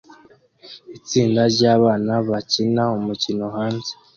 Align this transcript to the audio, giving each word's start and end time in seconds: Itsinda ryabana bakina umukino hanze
Itsinda 0.97 1.41
ryabana 1.53 2.13
bakina 2.29 2.83
umukino 2.97 3.45
hanze 3.55 3.91